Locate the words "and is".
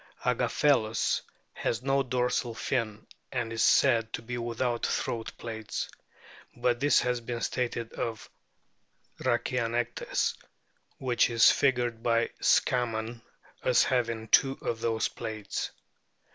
3.31-3.61